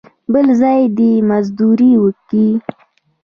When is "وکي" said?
2.03-2.47